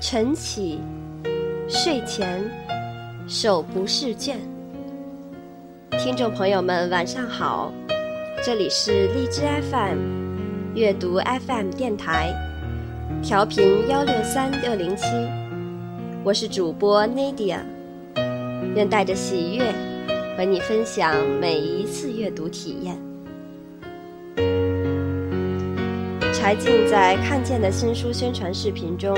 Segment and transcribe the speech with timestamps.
[0.00, 0.78] 晨起，
[1.68, 2.48] 睡前，
[3.26, 4.38] 手不释卷。
[5.98, 7.72] 听众朋友们，晚上好，
[8.44, 9.40] 这里是荔枝
[9.70, 9.98] FM
[10.76, 12.32] 阅读 FM 电台，
[13.24, 15.04] 调频幺六三六零七，
[16.22, 17.58] 我是主播 Nadia，
[18.76, 19.64] 愿带着喜悦
[20.36, 22.96] 和你分享每一次阅读体验。
[26.32, 29.12] 柴静在《看见》的新书宣传视频中，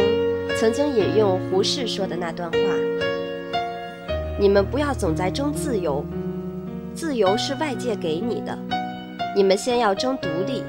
[0.60, 2.58] 曾经引用胡适说的那段话
[4.38, 6.04] ：“你们不要总在争自由，
[6.92, 8.58] 自由是外界给你的，
[9.34, 10.62] 你们先要争独立。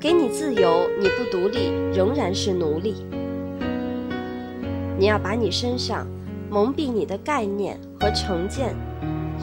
[0.00, 3.06] 给你自由，你不独立，仍然是奴隶。
[4.98, 6.04] 你要把你身上
[6.50, 8.74] 蒙蔽你的概念和成见，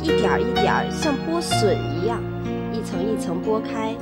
[0.04, 2.22] 一点一点像剥笋一样，
[2.74, 3.96] 一层一层剥开，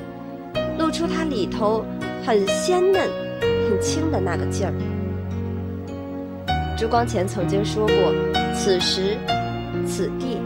[0.79, 1.85] 露出它里头。”
[2.25, 3.01] 很鲜嫩、
[3.41, 4.73] 很轻的那个劲儿。
[6.75, 7.95] 朱光潜曾经说过
[8.53, 9.15] ：“此时、
[9.85, 10.37] 此地、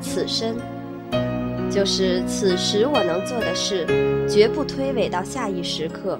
[0.00, 0.56] 此身，
[1.70, 3.86] 就是此时我能做的事，
[4.28, 6.18] 绝不推诿到下一时刻；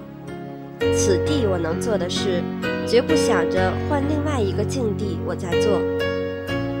[0.95, 2.41] 此地我能做的事，
[2.87, 5.79] 绝不想着换另外一个境地我在做；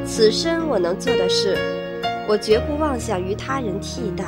[0.05, 1.57] 此身我能做的事，
[2.27, 4.25] 我绝不妄想于他人替代。”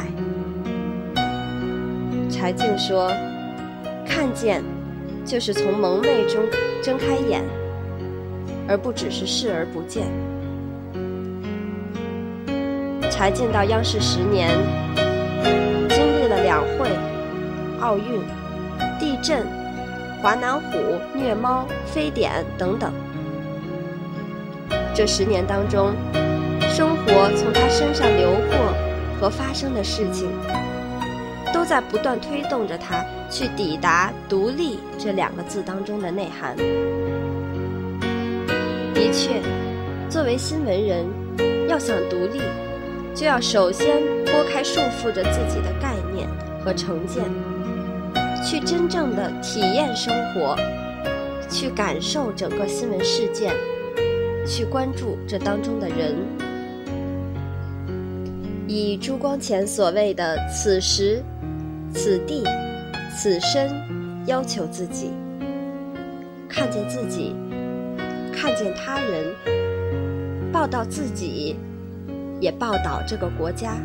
[2.29, 3.11] 柴静说。
[4.05, 4.61] 看见，
[5.25, 6.43] 就是从蒙昧中
[6.81, 7.43] 睁开眼，
[8.67, 10.07] 而不只是视而不见。
[13.09, 14.49] 柴静到央视十年，
[15.89, 16.89] 经历了两会、
[17.79, 18.21] 奥运、
[18.99, 19.45] 地震、
[20.21, 20.77] 华南虎、
[21.13, 22.91] 虐猫、非典等等。
[24.95, 25.93] 这十年当中，
[26.69, 28.73] 生活从他身上流过
[29.19, 30.27] 和发生的事情。
[31.53, 36.57] 都在不断推动着他去抵达“独立”这两个字当中的内涵。
[38.93, 39.41] 的确，
[40.09, 41.05] 作为新闻人，
[41.67, 42.39] 要想独立，
[43.15, 46.27] 就要首先拨开束缚着自己的概念
[46.63, 47.23] 和成见，
[48.45, 50.55] 去真正的体验生活，
[51.49, 53.51] 去感受整个新闻事件，
[54.45, 56.15] 去关注这当中的人。
[58.67, 61.21] 以朱光潜所谓的“此时”。
[61.95, 62.43] 此地，
[63.15, 63.69] 此身，
[64.25, 65.11] 要求自己，
[66.49, 67.35] 看见自己，
[68.35, 69.33] 看见他人，
[70.51, 71.55] 报道自己，
[72.41, 73.77] 也报道这个国家。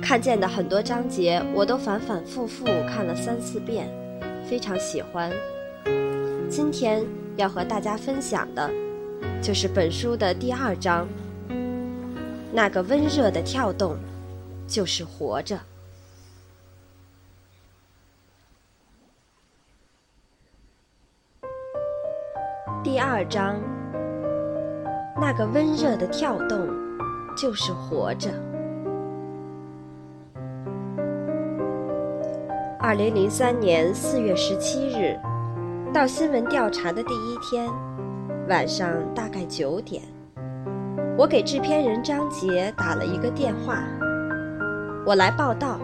[0.00, 3.88] 看见的很多章节，我都反反复复看了三四遍，
[4.48, 5.30] 非常喜欢。
[6.48, 7.04] 今天
[7.36, 8.70] 要和大家分享的，
[9.42, 11.06] 就是本书的第二章，
[12.52, 13.96] 那个温热的跳动。
[14.68, 15.56] 就是活着。
[22.96, 23.56] 第二章，
[25.20, 26.66] 那个温热的跳动，
[27.36, 28.30] 就是活着。
[32.80, 35.14] 二零零三年四月十七日，
[35.92, 37.70] 到新闻调查的第一天，
[38.48, 40.02] 晚上大概九点，
[41.18, 43.84] 我给制片人张杰打了一个电话。
[45.04, 45.78] 我来报道。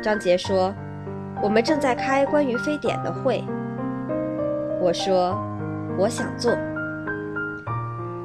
[0.00, 0.72] 张杰说
[1.42, 3.42] ：“我们正在开关于非典的会。”
[4.80, 5.36] 我说
[5.98, 6.52] ：“我想做。”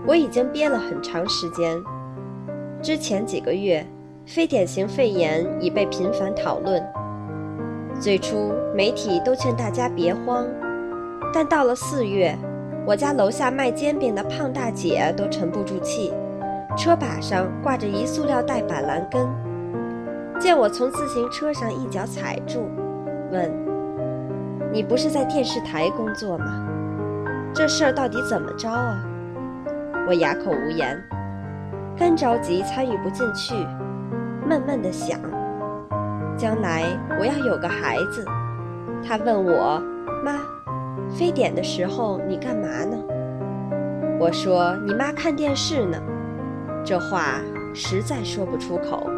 [0.07, 1.77] 我已经憋了很长时间。
[2.81, 3.85] 之前几个月，
[4.25, 6.81] 非典型肺炎已被频繁讨论。
[7.99, 10.45] 最初，媒体都劝大家别慌，
[11.33, 12.37] 但到了四月，
[12.85, 16.13] 我家楼下卖煎饼的胖大姐都沉不住气，
[16.77, 19.27] 车把上挂着一塑料袋板蓝根。
[20.39, 22.69] 见我从自行车上一脚踩住，
[23.31, 23.51] 问
[24.71, 26.63] ：“你不是在电视台工作吗？
[27.53, 29.03] 这事儿到底怎么着啊？”
[30.07, 30.97] 我哑口无言，
[31.97, 33.53] 干着急参与不进去，
[34.47, 35.19] 闷闷的想：
[36.37, 36.83] 将来
[37.19, 38.23] 我要有个孩子。
[39.05, 39.81] 他问我
[40.23, 40.39] ：“妈，
[41.09, 42.97] 非典的时候你干嘛呢？”
[44.19, 45.97] 我说：“你妈看电视呢。”
[46.85, 47.41] 这话
[47.73, 49.09] 实在说不出口。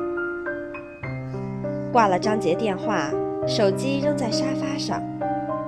[1.91, 3.11] 挂了张杰电话，
[3.47, 5.01] 手机扔在沙发上，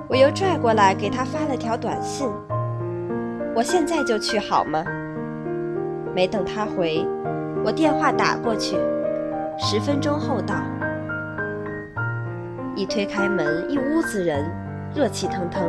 [0.08, 2.28] 我又拽过来给他发了条短信
[3.54, 4.84] ：“我现在就去好吗？”
[6.14, 7.06] 没等他回，
[7.64, 8.76] 我电话打过去，
[9.58, 10.56] 十分钟后到。
[12.74, 14.50] 一推开门，一屋子人，
[14.94, 15.62] 热气腾腾。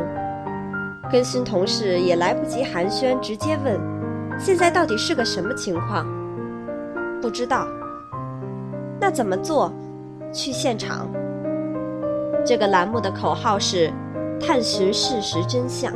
[1.10, 3.78] 跟新同事也来不及寒暄，直接问
[4.40, 6.06] ：“现在到底是个什么情况？”
[7.20, 7.66] 不知道。
[9.00, 9.72] 那怎么做？
[10.32, 11.08] 去现场。
[12.44, 13.90] 这个栏目的口号是：
[14.40, 15.92] 探寻事实真相。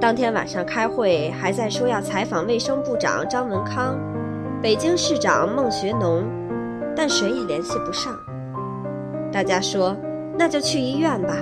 [0.00, 3.98] 当天晚上开会，还在说要采访卫生部长张文康、
[4.62, 6.24] 北京市长孟学农，
[6.96, 8.16] 但谁也联系不上。
[9.30, 9.94] 大家说，
[10.38, 11.34] 那就去医院吧。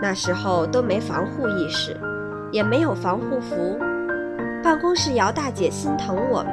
[0.00, 1.98] 那时候都没防护意识，
[2.52, 3.76] 也没有防护服。
[4.62, 6.52] 办公室姚大姐心疼我们，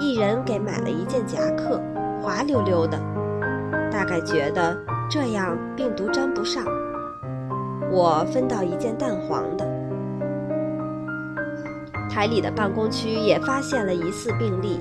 [0.00, 1.80] 一人给买了一件夹克，
[2.20, 2.98] 滑溜溜的。
[3.92, 4.76] 大概觉得
[5.08, 6.64] 这样病毒沾不上。
[7.92, 9.79] 我分到一件淡黄的。
[12.20, 14.78] 海里的办公区也发现了疑似病例，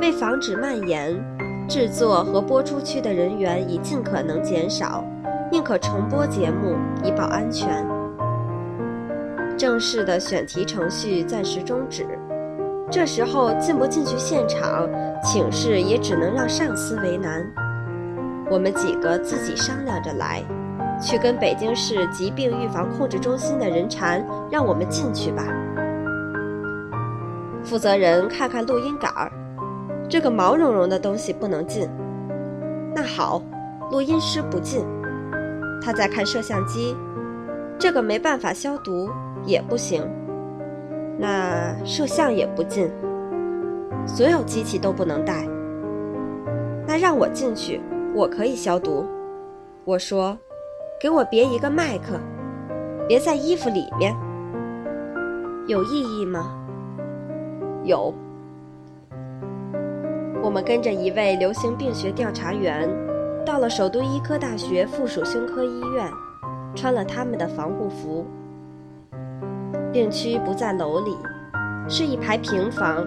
[0.00, 1.20] 为防止蔓延，
[1.68, 5.04] 制作和播出区的人员已尽可能减少。
[5.50, 7.84] 宁可重播节目以保安全。
[9.58, 12.06] 正式的选题程序暂时终止。
[12.88, 14.88] 这时候进不进去现场，
[15.24, 17.44] 请示也只能让上司为难。
[18.48, 20.40] 我们几个自己商量着来，
[21.02, 25.42] 去跟北京市疾病预防控制中心的人谈，让我们进去吧。
[27.64, 29.30] 负责人看看录音杆儿，
[30.08, 31.88] 这个毛茸茸的东西不能进。
[32.94, 33.42] 那好，
[33.90, 34.84] 录音师不进。
[35.82, 36.96] 他在看摄像机，
[37.78, 39.08] 这个没办法消毒
[39.44, 40.06] 也不行。
[41.18, 42.90] 那摄像也不进，
[44.06, 45.46] 所有机器都不能带。
[46.86, 47.80] 那让我进去，
[48.14, 49.06] 我可以消毒。
[49.84, 50.36] 我说，
[51.00, 52.18] 给我别一个麦克，
[53.06, 54.14] 别在衣服里面。
[55.66, 56.59] 有意义吗？
[57.84, 58.14] 有。
[60.42, 62.88] 我们跟着一位流行病学调查员。
[63.42, 66.06] 到了首都医科大学附属胸科医院，
[66.76, 68.26] 穿了他们的防护服。
[69.90, 71.16] 病区不在楼里，
[71.88, 73.02] 是一排平房，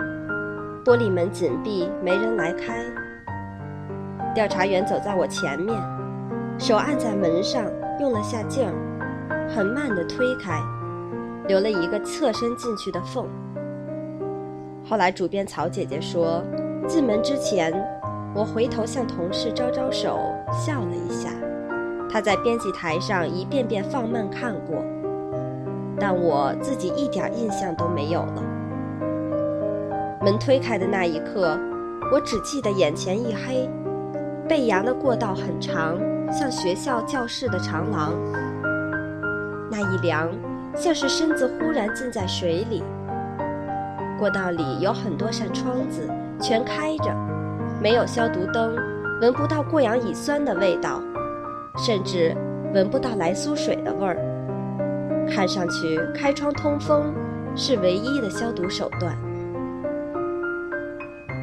[0.84, 2.84] 玻璃门紧闭，没人来开。
[4.34, 5.80] 调查员走在我前面，
[6.58, 7.64] 手按在门上，
[8.02, 10.60] 用了下劲儿，很慢地推开，
[11.48, 13.30] 留了一个侧身进去的缝。
[14.94, 16.44] 后来主编曹姐姐说，
[16.88, 17.74] 进门之前。
[18.36, 20.20] 我回头向同事招招手，
[20.52, 21.32] 笑了一下。
[22.08, 24.86] 他在编辑台上一遍遍放慢看过，
[26.00, 28.44] 但我自己一点印象都没有了。
[30.22, 31.58] 门推开的那一刻，
[32.12, 33.68] 我只记得眼前一黑，
[34.48, 35.98] 背阳的过道很长，
[36.32, 38.14] 像学校教室的长廊。
[39.72, 40.30] 那一凉，
[40.76, 42.84] 像是身子忽然浸在水里。
[44.24, 46.10] 过道里有很多扇窗子，
[46.40, 47.14] 全开着。
[47.82, 48.74] 没有消毒灯，
[49.20, 51.02] 闻不到过氧乙酸的味道，
[51.76, 52.34] 甚至
[52.74, 54.16] 闻不到来苏水的味儿。
[55.30, 57.14] 看上去开窗通风
[57.54, 59.14] 是唯一的消毒手段。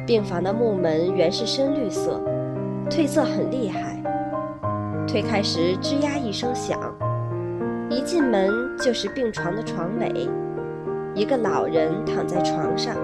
[0.07, 2.19] 病房的木门原是深绿色，
[2.89, 4.01] 褪色很厉害。
[5.07, 6.79] 推开时吱呀一声响，
[7.91, 8.49] 一进门
[8.79, 10.27] 就是病床的床尾，
[11.13, 12.95] 一个老人躺在床上，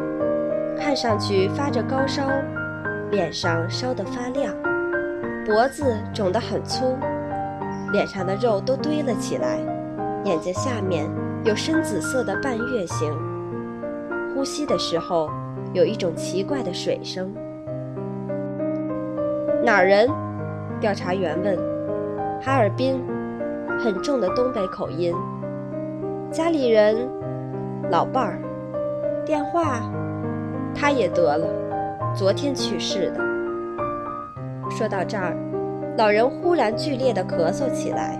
[0.79, 2.23] 看上去发着高烧。
[3.09, 4.53] 脸上烧得发亮，
[5.45, 6.97] 脖子肿得很粗，
[7.93, 9.59] 脸上的肉都堆了起来，
[10.25, 11.09] 眼睛下面
[11.45, 13.17] 有深紫色的半月形。
[14.35, 15.29] 呼吸的时候
[15.71, 17.33] 有一种奇怪的水声。
[19.63, 20.09] 哪儿人？
[20.81, 21.57] 调查员问。
[22.41, 23.01] 哈尔滨，
[23.79, 25.13] 很重的东北口音。
[26.29, 27.09] 家里人，
[27.89, 28.39] 老伴儿。
[29.25, 29.81] 电话，
[30.75, 31.47] 他也得了。
[32.15, 33.21] 昨天去世的。
[34.69, 35.35] 说到这儿，
[35.97, 38.17] 老人忽然剧烈的咳嗽起来，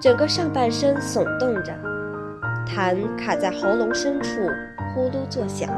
[0.00, 1.72] 整个上半身耸动着，
[2.66, 4.40] 痰卡在喉咙深处，
[4.94, 5.68] 呼噜作响。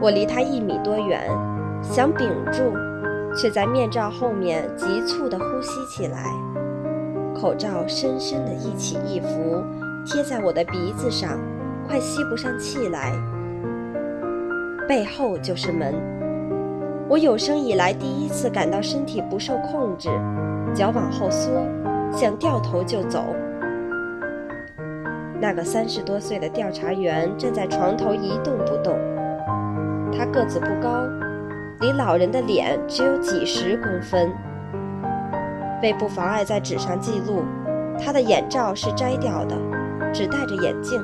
[0.00, 1.30] 我离他一米多远，
[1.80, 2.74] 想屏住，
[3.36, 6.24] 却在面罩后面急促地呼吸起来，
[7.34, 9.62] 口罩深深的一起一伏，
[10.04, 11.38] 贴在我的鼻子上，
[11.86, 13.12] 快吸不上气来。
[14.88, 15.94] 背后就是门，
[17.08, 20.08] 我有生以来第一次感到身体不受控制，
[20.74, 21.64] 脚往后缩，
[22.12, 23.24] 想掉头就走。
[25.40, 28.98] 那个三十多岁的调查员站在床头一动不动，
[30.16, 31.04] 他个子不高，
[31.80, 34.30] 离老人的脸只有几十公分。
[35.80, 37.44] 为不妨碍在纸上记录，
[37.98, 39.56] 他的眼罩是摘掉的，
[40.12, 41.02] 只戴着眼镜。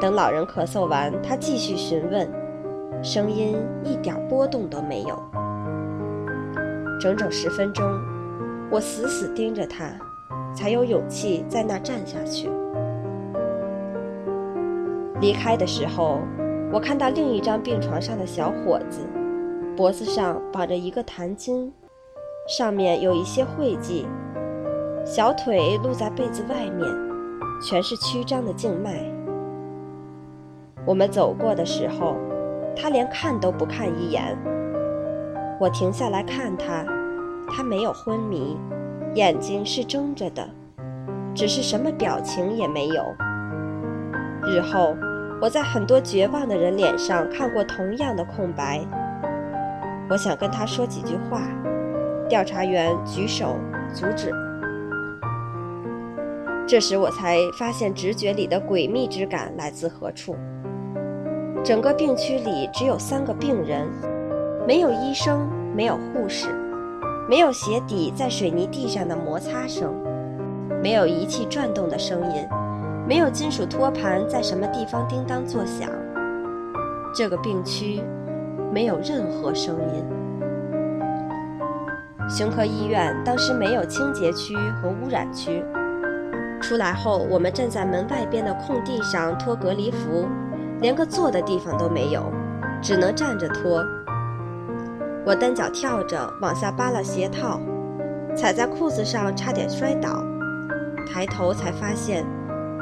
[0.00, 2.28] 等老人咳嗽完，他继续询问，
[3.02, 5.16] 声音一点波动都没有。
[6.98, 7.84] 整整十分钟，
[8.70, 9.90] 我死死盯着他，
[10.54, 12.50] 才有勇气在那站下去。
[15.20, 16.20] 离开的时候，
[16.72, 19.06] 我看到另一张病床上的小伙子，
[19.76, 21.70] 脖子上绑着一个痰巾，
[22.48, 24.06] 上面有一些晦迹，
[25.14, 26.88] 小腿露在被子外面，
[27.60, 28.94] 全是曲张的静脉。
[30.86, 32.16] 我们走过的时候，
[32.74, 34.34] 他连看都不看一眼。
[35.60, 36.82] 我停下来看他，
[37.46, 38.56] 他没有昏迷，
[39.12, 40.48] 眼睛是睁着的，
[41.34, 43.04] 只是什么表情也没有。
[44.46, 44.96] 日后，
[45.42, 48.80] 我在很多绝望的人脸上看过同样的空白。
[50.08, 51.42] 我想跟他说几句话，
[52.30, 53.58] 调查员举手
[53.92, 54.32] 阻止。
[56.66, 60.34] 这时我才发现直觉里的诡秘之感来自何处。
[61.64, 63.86] 整个病区里只有三个病人，
[64.66, 66.48] 没有医生，没有护士，
[67.28, 69.92] 没有鞋底在水泥地上的摩擦声，
[70.82, 72.46] 没有仪器转动的声音，
[73.06, 75.88] 没有金属托盘在什么地方叮当作响。
[77.14, 78.02] 这个病区
[78.72, 80.04] 没有任何声音。
[82.28, 85.62] 胸科医院当时没有清洁区和污染区。
[86.62, 90.26] 出来后，我们站在门外边的空地上脱隔离服。
[90.80, 92.24] 连个坐的地方都没有，
[92.80, 93.84] 只能站着脱。
[95.24, 97.60] 我单脚跳着往下扒拉鞋套，
[98.34, 100.24] 踩在裤子上差点摔倒。
[101.06, 102.24] 抬头才发现，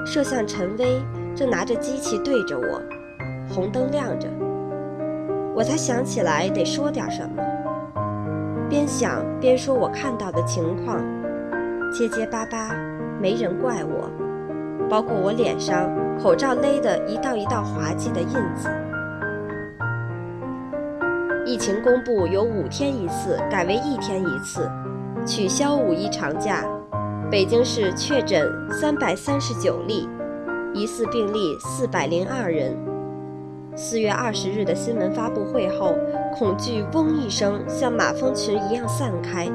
[0.07, 1.03] 摄像陈威
[1.37, 2.81] 正拿着机器对着我，
[3.55, 4.29] 红灯亮着。
[5.55, 7.43] 我才想起来得说点什么，
[8.71, 11.05] 边想边说我看到的情况，
[11.93, 12.71] 结结巴巴，
[13.21, 14.11] 没人怪我，
[14.89, 15.91] 包括我脸上。
[16.23, 18.69] 口罩勒的一道一道滑稽的印子。
[21.47, 24.71] 疫情公布由五天一次改为一天一次，
[25.25, 26.63] 取消五一长假。
[27.31, 30.07] 北京市确诊三百三十九例，
[30.75, 32.77] 疑似病例四百零二人。
[33.75, 35.97] 四月二十日的新闻发布会后，
[36.35, 39.49] 恐惧嗡一声像马蜂群一样散开，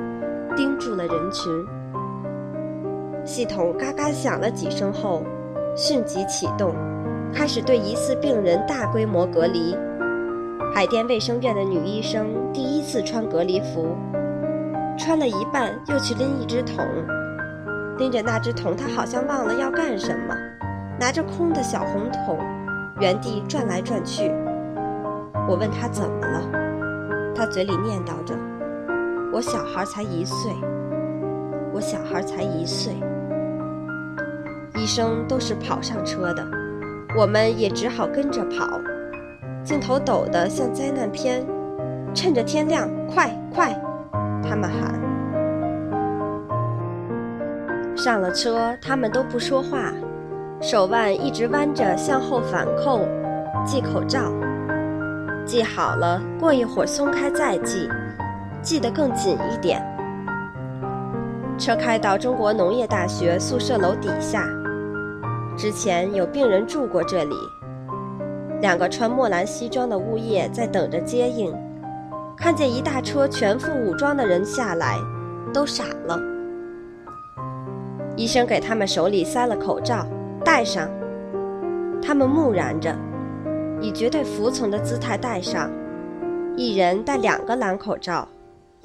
[0.58, 1.52] 盯住了人群。
[3.25, 5.24] 系统嘎嘎响了几声后。
[5.77, 6.74] 迅即启动，
[7.34, 9.75] 开始对疑似病人大规模隔离。
[10.74, 13.94] 海淀卫生院的女医生第一次穿隔离服，
[14.98, 16.77] 穿了一半又去拎一只桶，
[17.98, 20.34] 拎着那只桶，她好像忘了要干什么，
[20.98, 22.39] 拿着空的小红桶，
[23.01, 24.32] 原地转来转去。
[25.50, 26.41] 我问她怎么了，
[27.36, 28.34] 她嘴里念叨着
[29.34, 30.53] ：“我小孩才一岁，
[31.74, 32.94] 我小孩才一岁。”
[34.75, 36.46] 医生都是跑上车的，
[37.17, 38.79] 我们也只好跟着跑。
[39.63, 41.46] 镜头抖得像灾难片，
[42.13, 43.74] 趁着天亮，快快！
[44.44, 44.94] 他们喊。
[47.96, 49.91] 上了车，他们都不说话，
[50.62, 53.00] 手腕一直弯着向后反扣，
[53.65, 54.32] 系口罩。
[55.46, 57.89] 系好了，过一会儿松开再系，
[58.62, 59.82] 系得更紧一点。
[61.58, 64.46] 车开到中国农业大学宿舍楼底下。
[65.58, 67.36] 之前有病人住过这里，
[68.60, 71.56] 两个穿墨蓝西装的物业在等着接应，
[72.36, 74.98] 看见一大车全副武装的人下来，
[75.54, 76.20] 都傻了。
[78.18, 80.06] 医生给他们手里塞了口罩，
[80.44, 80.90] 戴上。
[82.02, 82.94] 他们木然着，
[83.80, 85.72] 以绝对服从的姿态戴上，
[86.58, 88.28] 一人戴两个蓝口罩，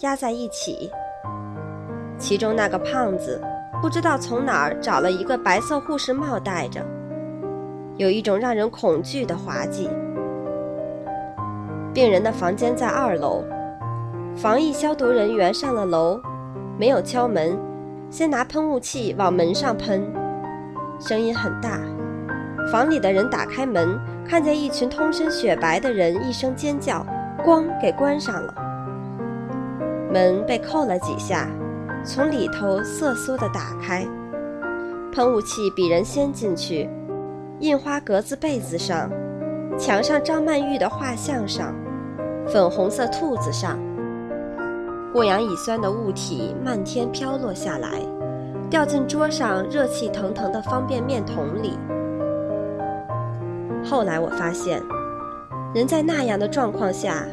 [0.00, 0.88] 压在一起。
[2.16, 3.40] 其中那个胖子。
[3.80, 6.84] 不知道从哪儿找了一个白色护士帽戴着，
[7.96, 9.88] 有一种让人恐惧的滑稽。
[11.94, 13.42] 病人的房间在二楼，
[14.36, 16.20] 防疫消毒人员上了楼，
[16.78, 17.58] 没有敲门，
[18.10, 20.06] 先拿喷雾器往门上喷，
[21.00, 21.80] 声音很大。
[22.70, 27.04] 房里的人打开门，看见一群通身雪白的人，一声尖叫，
[27.42, 28.54] 咣给关上了。
[30.12, 31.48] 门被扣了几下。
[32.02, 34.06] 从里头瑟缩地打开，
[35.12, 36.88] 喷雾器比人先进去。
[37.60, 39.10] 印花格子被子上，
[39.78, 41.74] 墙上张曼玉的画像上，
[42.48, 43.78] 粉红色兔子上，
[45.12, 48.00] 过氧乙酸的物体漫天飘落下来，
[48.70, 51.78] 掉进桌上热气腾腾的方便面桶里。
[53.84, 54.82] 后来我发现，
[55.74, 57.26] 人在那样的状况下，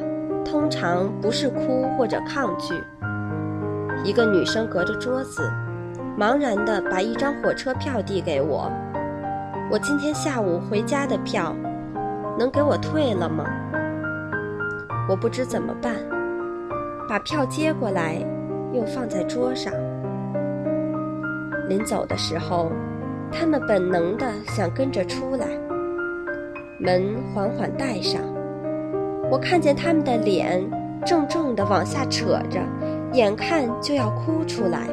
[0.44, 2.74] 通常不是哭或者抗拒。
[4.04, 5.52] 一个女生隔着桌子，
[6.18, 8.72] 茫然地把一张火车票递给我。
[9.70, 11.54] 我今天下午回家的票，
[12.38, 13.46] 能给我退了吗？
[15.10, 15.96] 我不知怎么办，
[17.10, 18.16] 把票接过来，
[18.72, 19.74] 又放在桌上。
[21.68, 22.72] 临走的时候，
[23.32, 25.48] 他们本能地想跟着出来。
[26.80, 28.22] 门缓缓带上，
[29.30, 30.64] 我看见他们的脸
[31.06, 32.62] 重重地往下扯着。
[33.14, 34.88] 眼看就要哭出来。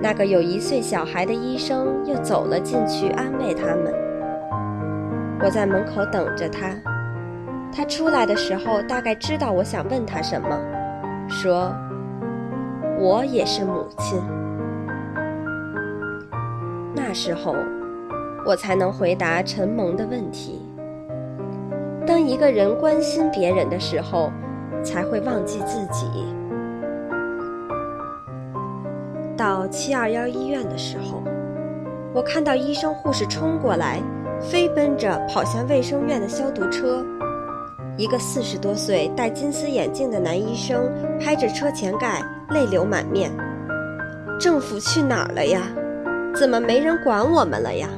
[0.00, 3.92] 那个有一岁小孩的医生又走了进去，安慰他们。
[5.40, 6.70] 我在门口等着他，
[7.72, 10.58] 他出来的时候大概知道我想问他什么，
[11.28, 11.72] 说
[12.98, 14.20] ：“我也是母亲。”
[16.94, 17.54] 那时候，
[18.46, 20.62] 我才能回答陈蒙的问题。
[22.06, 24.32] 当一个人关心别人的时候，
[24.82, 26.06] 才会忘记自己。
[29.38, 31.22] 到七二幺医院的时候，
[32.12, 34.02] 我看到医生护士冲过来，
[34.40, 37.06] 飞奔着跑向卫生院的消毒车。
[37.96, 40.90] 一个四十多岁、戴金丝眼镜的男医生
[41.20, 43.30] 拍着车前盖，泪流满面
[44.40, 45.62] ：“政府去哪儿了呀？
[46.34, 47.88] 怎么没人管我们了呀？”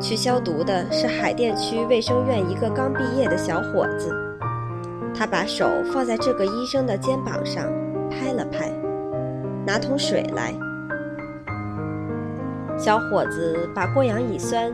[0.00, 4.14] 去消毒的是海淀区卫生院一个刚毕业的小伙子，
[5.12, 7.64] 他把手放在这个医生的肩膀上，
[8.08, 8.72] 拍了拍。
[9.66, 10.54] 拿桶水来。
[12.78, 14.72] 小伙子把过氧乙酸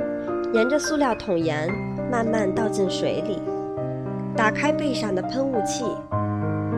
[0.53, 1.69] 沿着塑料桶沿
[2.11, 3.43] 慢慢倒进水里，
[4.37, 5.85] 打开背上的喷雾器，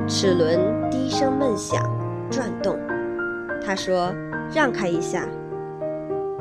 [0.09, 0.59] 齿轮
[0.91, 1.85] 低声闷响，
[2.31, 2.79] 转动。
[3.65, 4.11] 他说
[4.55, 5.27] ：“让开一下。”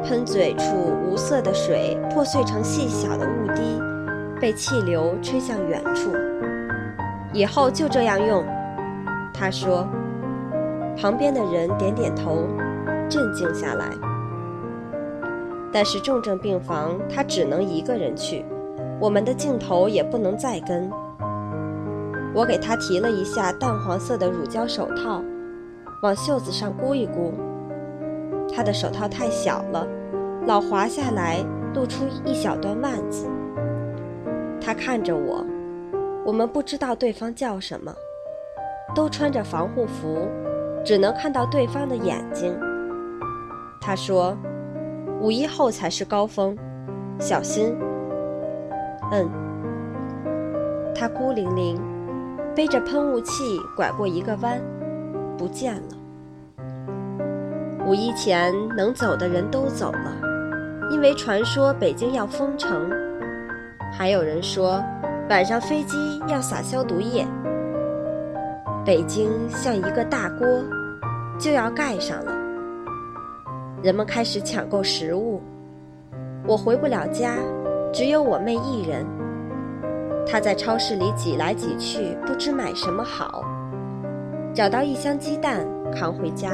[0.06, 3.82] 喷嘴处无色的水破碎成细小的雾滴，
[4.40, 6.12] 被气流吹向远处。
[7.34, 8.46] 以后就这样用，
[9.34, 9.86] 他说。
[11.00, 12.48] 旁边的人点点头，
[13.08, 13.88] 镇静下来。
[15.72, 18.44] 但是重症病房他只能一个人去，
[19.00, 20.90] 我们的镜头也不能再跟。
[22.34, 25.24] 我给他提了一下淡黄色的乳胶手套，
[26.02, 27.32] 往袖子上箍一箍。
[28.52, 29.88] 他的手套太小了，
[30.48, 33.28] 老滑下来，露出一小段腕子。
[34.60, 35.46] 他看着我，
[36.26, 37.94] 我们不知道对方叫什么，
[38.96, 40.28] 都穿着防护服。
[40.88, 42.58] 只能看到对方的眼睛。
[43.82, 44.34] 他说
[45.20, 46.58] ：“五一后才是高峰，
[47.20, 47.76] 小心。”
[49.12, 49.30] 嗯。
[50.96, 51.78] 他孤零零
[52.56, 54.62] 背着喷雾器拐过一个弯，
[55.38, 55.82] 不见了。
[57.86, 60.16] 五一前能走的人都走了，
[60.90, 62.90] 因为传说北京要封城，
[63.92, 64.82] 还有人说
[65.30, 65.98] 晚上飞机
[66.30, 67.28] 要撒消毒液。
[68.86, 70.48] 北京像一个大锅。
[71.40, 72.34] 就要盖上了，
[73.84, 75.42] 人们开始抢购食物。
[76.48, 77.36] 我回不了家，
[77.94, 79.06] 只有我妹一人。
[80.26, 83.44] 她在超市里挤来挤去，不知买什么好。
[84.54, 86.52] 找到一箱鸡蛋，扛回家，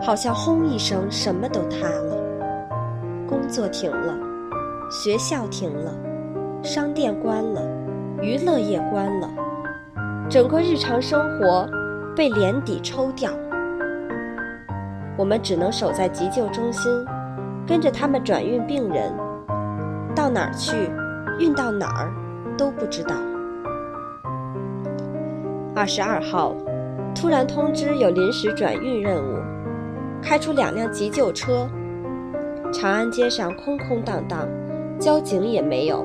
[0.00, 2.16] 好像轰一声，什么都塌了。
[3.26, 4.16] 工作停了，
[4.88, 5.92] 学校停了，
[6.62, 7.60] 商店关了，
[8.22, 9.28] 娱乐业关了，
[10.30, 11.68] 整个日常生活。
[12.16, 13.32] 被连底抽掉，
[15.16, 17.04] 我们只能守在急救中心，
[17.66, 19.12] 跟着他们转运病人，
[20.14, 20.90] 到哪儿去，
[21.40, 22.12] 运到哪儿
[22.56, 23.16] 都不知道。
[25.74, 26.54] 二十二号，
[27.16, 29.42] 突然通知有临时转运任务，
[30.22, 31.68] 开出两辆急救车。
[32.72, 34.48] 长安街上空空荡荡，
[35.00, 36.04] 交警也没有。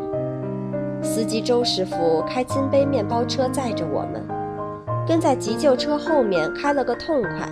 [1.04, 4.39] 司机周师傅开金杯面包车载着我们。
[5.10, 7.50] 跟在急救车后面开了个痛快。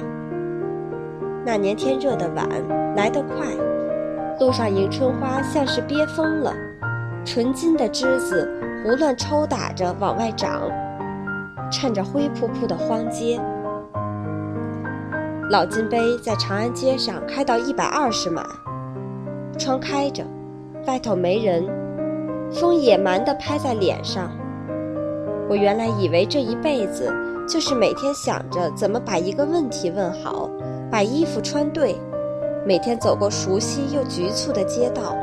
[1.43, 2.47] 那年天热的晚，
[2.95, 3.47] 来得快，
[4.39, 6.53] 路上迎春花像是憋疯了，
[7.25, 8.47] 纯金的枝子
[8.83, 10.69] 胡乱抽打着往外长，
[11.71, 13.41] 衬着灰扑扑的荒街。
[15.49, 18.43] 老金杯在长安街上开到一百二十码，
[19.57, 20.23] 窗开着，
[20.85, 21.65] 外头没人，
[22.51, 24.29] 风野蛮地拍在脸上。
[25.49, 27.11] 我原来以为这一辈子。
[27.47, 30.49] 就是每天想着怎么把一个问题问好，
[30.91, 31.95] 把衣服穿对，
[32.65, 35.15] 每天走过熟悉又局促的街道，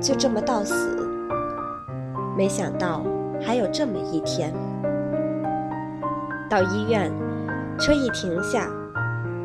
[0.00, 0.74] 就这么到死。
[2.34, 3.02] 没想到
[3.44, 4.54] 还有这么一天。
[6.48, 7.12] 到医院，
[7.78, 8.66] 车一停下，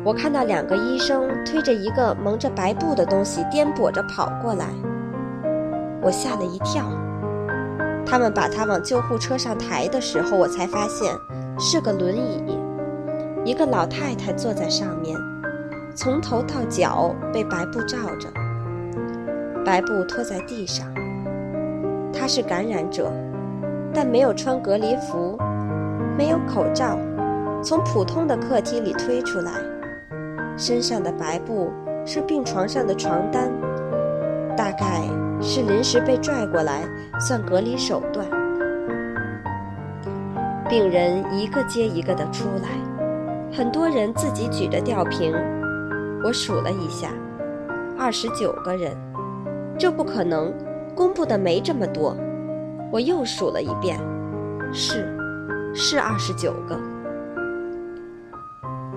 [0.02, 4.68] 我看到两个医生推着一个蒙着白布的东西颠簸着跑过来，
[6.00, 6.90] 我吓了一跳。
[8.06, 11.14] 他们把他往救护车上抬的时候，我才发现。
[11.58, 12.58] 是个轮椅，
[13.42, 15.18] 一个老太太坐在上面，
[15.94, 18.28] 从头到脚被白布罩着，
[19.64, 20.86] 白布拖在地上。
[22.12, 23.10] 她是感染者，
[23.94, 25.38] 但没有穿隔离服，
[26.18, 26.98] 没有口罩，
[27.62, 29.52] 从普通的客厅里推出来，
[30.58, 31.72] 身上的白布
[32.04, 33.50] 是病床上的床单，
[34.54, 35.02] 大概
[35.40, 36.82] 是临时被拽过来，
[37.18, 38.26] 算隔离手段。
[40.68, 42.70] 病人一个接一个的出来，
[43.52, 45.32] 很多人自己举着吊瓶。
[46.24, 47.12] 我数了一下，
[47.96, 48.96] 二十九个人。
[49.78, 50.52] 这不可能，
[50.92, 52.16] 公布的没这么多。
[52.90, 53.96] 我又数了一遍，
[54.72, 55.06] 是，
[55.72, 56.76] 是二十九个。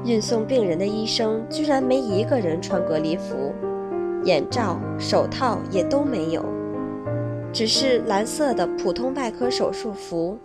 [0.03, 3.53] 运送病人的医生居然没一个人穿隔离服，
[4.23, 6.43] 眼罩、手套也都没有，
[7.53, 10.39] 只是蓝色的普通外科手术服，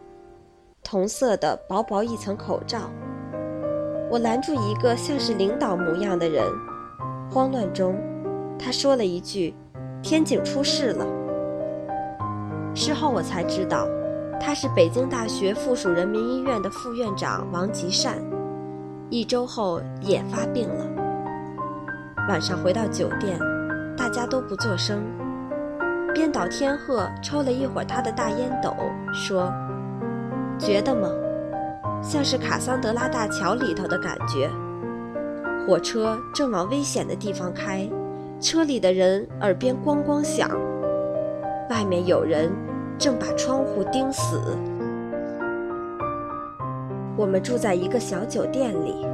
[0.84, 2.90] 同色的薄薄一层口罩。
[4.10, 6.44] 我拦住一个像是领导模样的人，
[7.30, 7.96] 慌乱中，
[8.58, 9.52] 他说了一句
[10.02, 11.04] ：“天井出事了。”
[12.76, 13.88] 事后我才知道，
[14.40, 18.22] 他是北京大学附属人民医院的副院长王吉善，
[19.10, 20.84] 一周后也发病了。
[22.28, 23.38] 晚上回到酒店，
[23.96, 25.02] 大家都不作声。
[26.14, 28.72] 编导天鹤抽了一会儿他的大烟斗，
[29.12, 29.52] 说
[30.58, 31.08] ：“觉得吗？
[32.02, 34.50] 像是卡桑德拉大桥里头的感觉。
[35.66, 37.88] 火车正往危险的地方开，
[38.40, 40.50] 车里的人耳边咣咣响。”
[41.70, 42.52] 外面有人
[42.98, 44.38] 正把窗户钉死。
[47.16, 49.06] 我们住在一个小酒店里，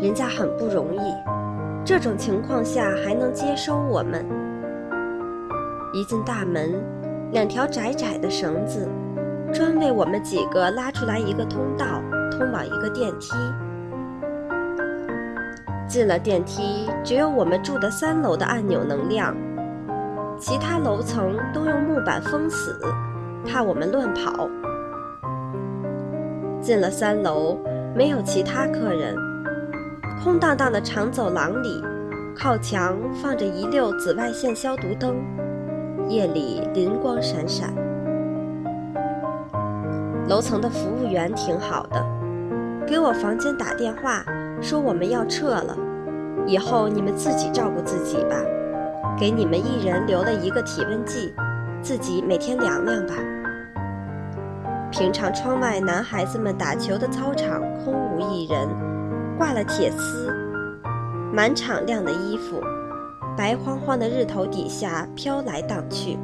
[0.00, 1.12] 人家很不容易，
[1.84, 4.24] 这种情况下还能接收我们。
[5.92, 6.80] 一进大门，
[7.32, 8.88] 两条窄窄的绳子，
[9.52, 13.34] 专为我们几个拉出来一个通道，通往一个电梯。
[15.86, 19.36] 进了电梯，只有我们住的三楼的按钮能亮。
[20.38, 22.80] 其他楼层都用木板封死，
[23.46, 24.48] 怕我们乱跑。
[26.60, 27.58] 进了三楼，
[27.94, 29.14] 没有其他客人，
[30.24, 31.84] 空荡荡的长走廊里，
[32.34, 35.16] 靠墙放着一溜紫外线消毒灯，
[36.08, 37.81] 夜里灵光闪闪。
[40.32, 42.02] 楼层的服务员挺好的，
[42.86, 44.24] 给我房间打电话
[44.62, 45.76] 说我们要撤了，
[46.46, 48.36] 以后你们自己照顾自己吧。
[49.18, 51.34] 给你们一人留了一个体温计，
[51.82, 53.12] 自己每天量量吧。
[54.90, 58.66] 平常窗外男孩子们打球的操场空无一人，
[59.36, 60.34] 挂了铁丝，
[61.30, 62.58] 满场晾的衣服，
[63.36, 66.18] 白晃晃的日头底下飘来荡去。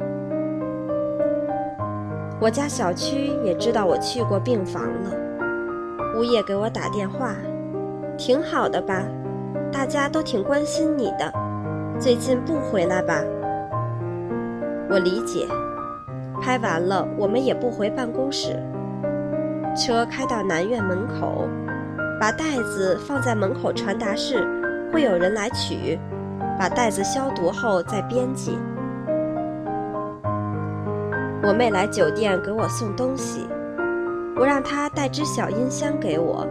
[2.41, 5.11] 我家小区也知道我去过病房了，
[6.17, 7.35] 物业给我打电话，
[8.17, 9.03] 挺好的吧？
[9.73, 11.33] 大家都挺关心你的。
[11.99, 13.21] 最近不回来吧？
[14.89, 15.45] 我理解。
[16.41, 18.57] 拍完了，我们也不回办公室。
[19.75, 21.45] 车开到南院门口，
[22.21, 24.47] 把袋子放在门口传达室，
[24.93, 25.99] 会有人来取。
[26.57, 28.57] 把袋子消毒后再编辑。
[31.41, 33.47] 我妹来酒店给我送东西，
[34.35, 36.45] 我让她带只小音箱给我。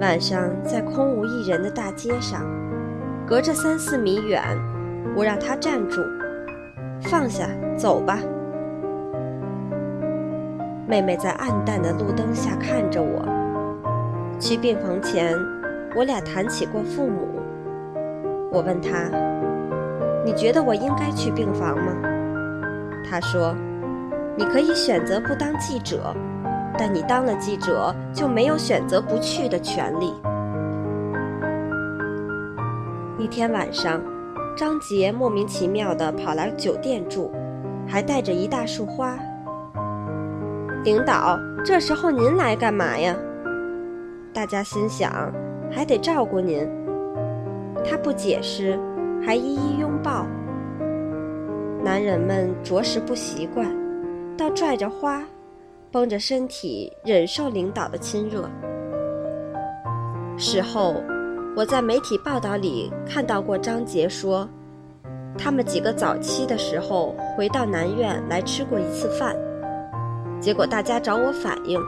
[0.00, 2.42] 晚上在空无一人的大街上。
[3.26, 4.42] 隔着三四米远，
[5.16, 6.02] 我让她站住，
[7.00, 8.18] 放下，走吧。
[10.86, 13.24] 妹妹在暗淡的路灯下看着我。
[14.38, 15.34] 去病房前，
[15.96, 17.40] 我俩谈起过父母。
[18.52, 19.10] 我问她
[20.22, 21.92] ：“你觉得我应该去病房吗？”
[23.08, 23.56] 她说
[24.36, 26.12] ：“你可以选择不当记者，
[26.76, 30.12] 但你当了记者就没有选择不去的权利。”
[33.18, 34.00] 一天晚上，
[34.56, 37.30] 张杰莫名其妙地跑来酒店住，
[37.86, 39.16] 还带着一大束花。
[40.82, 43.14] 领导，这时候您来干嘛呀？
[44.32, 45.32] 大家心想，
[45.70, 46.68] 还得照顾您。
[47.84, 48.78] 他不解释，
[49.24, 50.26] 还一一拥抱。
[51.82, 53.66] 男人们着实不习惯，
[54.36, 55.24] 倒拽着花，
[55.90, 58.48] 绷着身体忍受领导的亲热。
[60.36, 61.02] 事后。
[61.56, 64.48] 我在媒体报道里看到过张杰说，
[65.38, 69.36] 他们几个早期的时候回到南院来吃过一次饭，
[70.40, 71.80] 结果大家找我反映，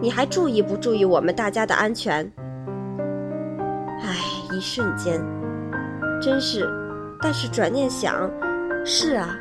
[0.00, 2.32] 你还注意不注意我们大家的安全？
[4.04, 4.14] 唉，
[4.56, 5.20] 一瞬间，
[6.22, 6.64] 真是，
[7.20, 8.30] 但是转念想，
[8.84, 9.36] 是啊，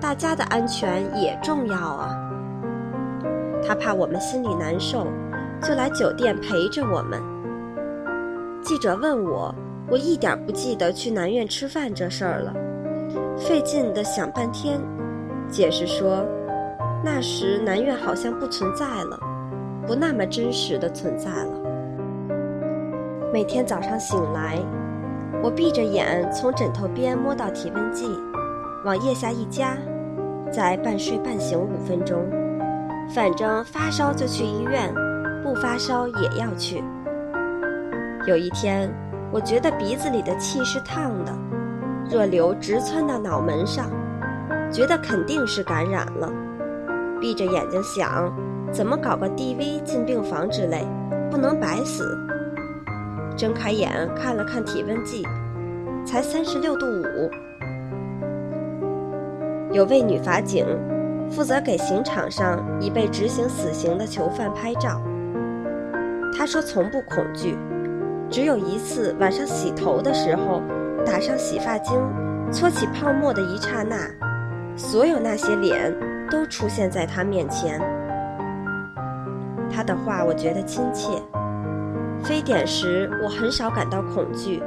[0.00, 2.10] 大家的安全也重要啊。
[3.66, 5.06] 他怕我们心里难受，
[5.62, 7.20] 就来酒店陪着我们。
[8.62, 9.54] 记者问我，
[9.88, 12.54] 我一点不记得去南苑吃饭这事儿了，
[13.36, 14.80] 费劲的想半天，
[15.48, 16.24] 解释说，
[17.04, 19.18] 那时南苑好像不存在了，
[19.86, 21.60] 不那么真实的存在了。
[23.32, 24.58] 每天早上醒来，
[25.42, 28.06] 我闭着眼从枕头边摸到体温计，
[28.86, 29.76] 往腋下一夹，
[30.52, 32.24] 再半睡半醒五分钟，
[33.12, 34.94] 反正发烧就去医院，
[35.42, 36.80] 不发烧也要去。
[38.28, 38.88] 有一天，
[39.32, 41.36] 我觉得鼻子里的气是烫的，
[42.08, 43.90] 热流直窜到脑门上，
[44.70, 46.32] 觉得肯定是感染了。
[47.20, 48.32] 闭着眼睛想，
[48.70, 50.86] 怎么搞个 DV 进病房之类，
[51.28, 52.16] 不能白死。
[53.36, 55.26] 睁开眼看了看体温计，
[56.06, 57.28] 才三十六度五。
[59.76, 60.64] 有位女法警
[61.30, 65.02] 负责给刑场上已被执行死刑的囚犯拍照。
[66.34, 67.58] 她说从不恐惧，
[68.30, 70.62] 只有一次晚上洗头的时候，
[71.04, 71.94] 打上洗发精，
[72.50, 73.98] 搓起泡沫的一刹那，
[74.78, 75.94] 所有那些脸
[76.30, 77.78] 都出现在她面前。
[79.70, 81.10] 她的话我觉得亲切。
[82.24, 84.62] 非典时，我很少感到恐惧，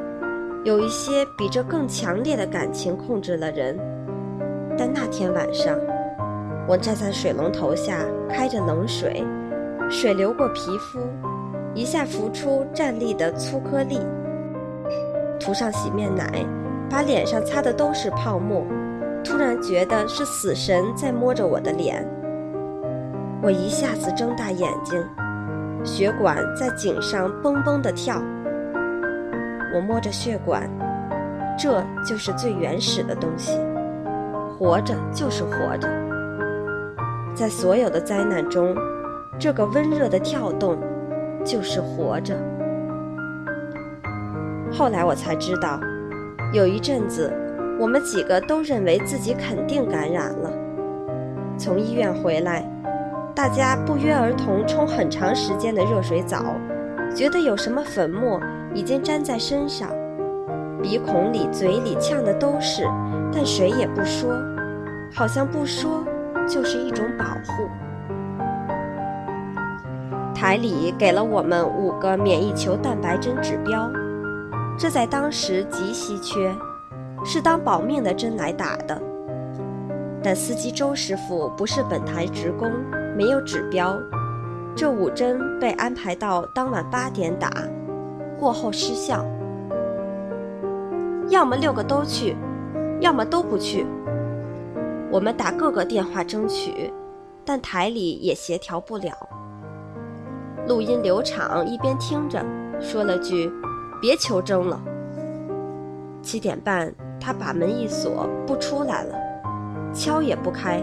[0.64, 3.76] 有一些比这更强烈的感情控制了人。
[4.80, 5.78] 但那天晚上，
[6.66, 7.98] 我站在水龙头下，
[8.30, 9.22] 开着冷水，
[9.90, 11.00] 水流过皮肤，
[11.74, 14.00] 一下浮出站立的粗颗粒，
[15.38, 16.46] 涂上洗面奶，
[16.90, 18.66] 把脸上擦的都是泡沫。
[19.22, 22.08] 突然觉得是死神在摸着我的脸，
[23.44, 24.98] 我一下子睁大眼睛。
[25.84, 28.24] 血管在颈上嘣嘣地跳，
[29.76, 30.70] 我摸着血管，
[31.58, 33.60] 这就是最原始的东西。
[34.60, 35.88] 活着就是活着，
[37.34, 38.76] 在所有的灾难中，
[39.40, 40.78] 这个温热的跳动
[41.46, 42.36] 就是活着。
[44.70, 45.80] 后来我才知道，
[46.52, 47.32] 有一阵子，
[47.80, 50.52] 我们几个都认为自己肯定感染了。
[51.58, 52.70] 从医院回来。
[53.36, 56.44] 大家不约而同冲很长时间的热水澡，
[57.16, 58.38] 觉得有什么粉末
[58.74, 59.90] 已经粘在身上，
[60.82, 62.84] 鼻孔里、嘴里呛的都是，
[63.34, 64.34] 但谁也不说，
[65.14, 66.04] 好像不说
[66.48, 67.70] 就是一种保护。
[70.34, 73.92] 台里给了我们五个免疫球蛋白针指标，
[74.78, 76.56] 这在当时极稀缺，
[77.26, 79.02] 是当保命的针来打的。
[80.24, 82.72] 但司机周师傅不是本台职工。
[83.18, 83.98] 没有指标，
[84.74, 87.52] 这五针被安排到当晚八点打，
[88.40, 89.26] 过后失效。
[91.30, 92.36] 要么六个都去，
[93.00, 93.86] 要么都不去。
[95.12, 96.92] 我们打各个电话争取，
[97.46, 99.14] 但台里也协调不了。
[100.68, 102.44] 录音刘畅一边听着，
[102.80, 103.52] 说了句
[104.02, 104.80] ：“别求争了。”
[106.22, 109.16] 七点半，他把门一锁，不出来了，
[109.94, 110.82] 敲也不开。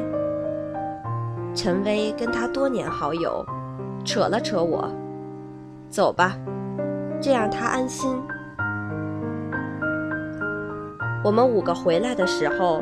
[1.55, 3.45] 陈威跟他多年好友，
[4.05, 4.89] 扯了扯我，
[5.89, 6.37] 走吧，
[7.21, 8.17] 这样他安心。
[11.27, 12.81] 我们五个回来的时候，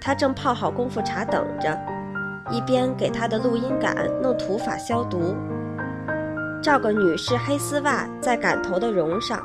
[0.00, 1.78] 他正泡好功夫茶等着，
[2.50, 5.36] 一边给他的录音杆弄土法消毒，
[6.62, 9.38] 照个女士黑丝袜在杆头的绒上，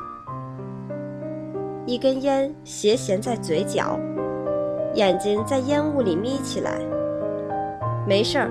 [1.84, 4.00] 一根烟斜衔在嘴角，
[4.94, 6.78] 眼睛在烟雾里眯起来，
[8.06, 8.50] 没事儿。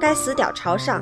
[0.00, 1.00] 该死屌朝上！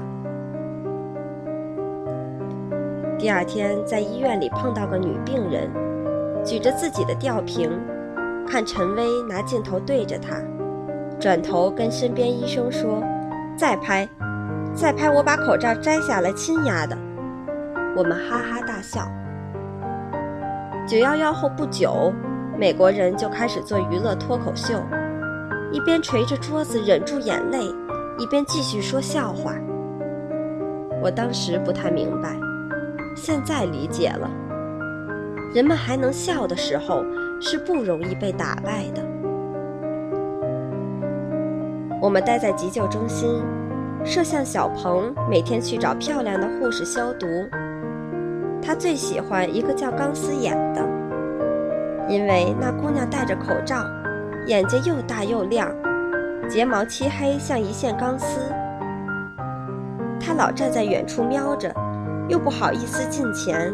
[3.19, 5.71] 第二天在医院里碰到个女病人，
[6.49, 7.71] 举着自己的吊瓶，
[8.49, 10.41] 看陈威拿镜头对着他，
[11.21, 13.03] 转头跟身边医生说
[13.55, 14.09] ：“再拍，
[14.73, 16.97] 再拍，我把口罩摘下来亲丫的！”
[17.95, 19.07] 我们哈哈大笑。
[20.87, 22.11] 九幺幺后不久，
[22.57, 24.83] 美国人就开始做娱乐脱口秀，
[25.71, 27.59] 一边捶着桌子忍住眼泪。
[28.17, 29.53] 一边继续说笑话，
[31.03, 32.37] 我当时不太明白，
[33.15, 34.31] 现在理解了。
[35.55, 37.03] 人们还能笑的时候，
[37.41, 39.03] 是不容易被打败的。
[42.01, 43.43] 我们待在急救中心，
[44.05, 47.27] 摄像小鹏每天去找漂亮的护士消毒。
[48.63, 50.83] 他最喜欢一个叫钢丝眼的，
[52.09, 53.85] 因为那姑娘戴着口罩，
[54.47, 55.75] 眼睛又大又亮。
[56.49, 58.41] 睫毛漆黑，像一线钢丝。
[60.21, 61.73] 他老站在远处瞄着，
[62.29, 63.73] 又不好意思近前。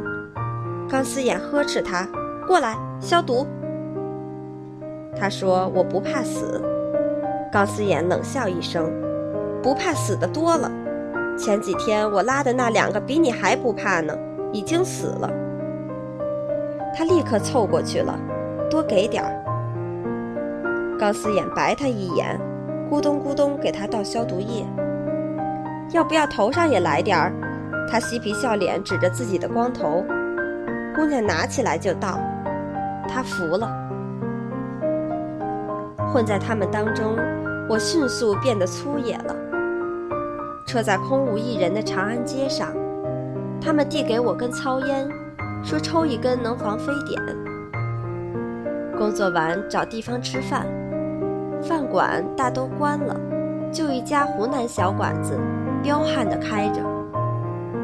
[0.89, 2.07] 钢丝眼呵斥他
[2.47, 3.47] ：“过来消毒。”
[5.19, 6.63] 他说：“我不怕死。”
[7.51, 8.93] 钢丝眼冷笑一声
[9.63, 10.71] ：“不怕死的多了。
[11.39, 14.17] 前几天我拉的那两个比你还不怕呢，
[14.53, 15.31] 已经死了。”
[16.97, 18.19] 他立刻凑过去了
[18.71, 19.41] ：“多给点儿。”
[20.99, 22.39] 钢丝眼白他一眼。
[22.91, 24.65] 咕咚咕咚，给他倒消毒液。
[25.93, 27.33] 要不要头上也来点儿？
[27.91, 30.05] 他嬉皮笑脸，指着自己的光头。
[30.95, 32.21] 姑娘拿起来就倒，
[33.09, 33.69] 他服了。
[36.13, 37.17] 混在他们当中，
[37.69, 39.35] 我迅速变得粗野了。
[40.67, 42.69] 车在空无一人的长安街上，
[43.61, 45.09] 他们递给我根糙烟，
[45.65, 47.21] 说抽一根能防非典。
[48.97, 50.65] 工作完找地方吃饭，
[51.61, 53.17] 饭馆大都关了，
[53.73, 55.37] 就一家湖南小馆子，
[55.83, 56.81] 彪悍的开着。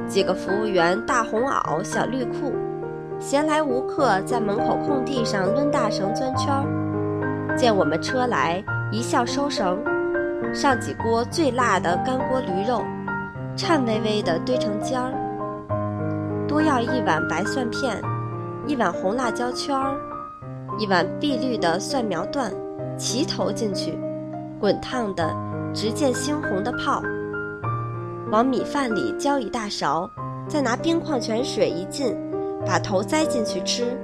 [0.06, 2.52] 几个服务员大红袄、小绿裤，
[3.20, 7.54] 闲来无课在门口空地上抡大绳钻圈儿。
[7.54, 9.78] 见我们车来，一笑收绳，
[10.54, 12.82] 上几锅最辣的干锅驴肉，
[13.54, 15.12] 颤巍巍地堆成尖儿。
[16.48, 18.00] 多要一碗白蒜片，
[18.66, 19.94] 一碗红辣椒圈儿，
[20.78, 22.50] 一碗碧绿的蒜苗段，
[22.96, 23.98] 齐投进去，
[24.58, 25.30] 滚烫的
[25.74, 27.02] 直见猩红的泡。
[28.32, 30.08] 往米饭里浇一大勺，
[30.48, 32.16] 再拿冰矿泉水一浸，
[32.66, 33.96] 把头栽进去吃。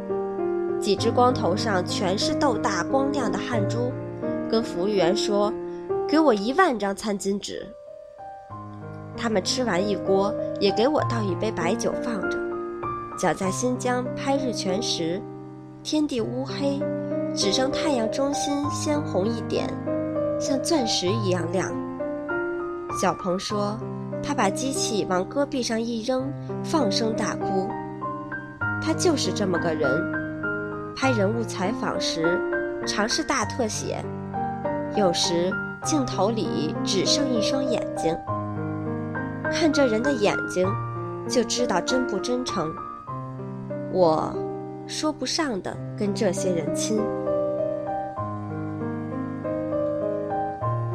[0.80, 3.90] 几只光头上全是豆大光亮的汗珠，
[4.50, 5.52] 跟服务员说
[6.06, 7.66] ：“给我一万张餐巾纸。”
[9.16, 12.38] 他们吃完一锅，也给我倒一杯白酒放着。
[13.18, 15.20] 脚在新疆拍日全食，
[15.82, 16.78] 天地乌黑，
[17.34, 19.68] 只剩太阳中心鲜红一点，
[20.38, 21.70] 像钻石一样亮。
[23.00, 23.78] 小鹏说。
[24.22, 26.32] 他把机器往戈壁上一扔，
[26.64, 27.68] 放声大哭。
[28.80, 29.90] 他就是这么个人。
[30.94, 32.40] 拍人物采访时，
[32.86, 34.02] 常是大特写，
[34.96, 35.52] 有时
[35.84, 38.16] 镜头里只剩一双眼睛。
[39.52, 40.66] 看这人的眼睛，
[41.28, 42.72] 就知道真不真诚。
[43.92, 44.34] 我
[44.86, 46.98] 说不上的跟这些人亲。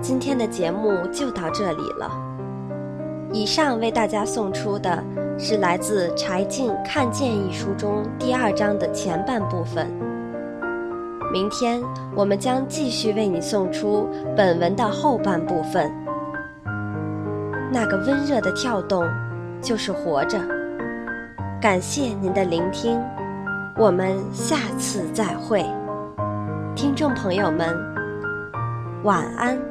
[0.02, 2.12] 今天的节目就到这里了。
[3.32, 5.04] 以上为大家送出的
[5.43, 9.88] 是来自柴静《看见》一书中第二章的前半部分。
[11.34, 11.82] 明天
[12.15, 15.91] 我们将继续为你送出本文的后半部分。
[17.73, 19.04] 那个温热的跳动，
[19.60, 20.39] 就是活着。
[21.60, 23.01] 感谢您的聆听，
[23.75, 25.65] 我们下次再会，
[26.75, 27.75] 听众朋友们，
[29.04, 29.70] 晚安。